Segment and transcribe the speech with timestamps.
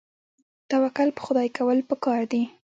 [0.69, 2.43] توکل په خدای کول پکار دي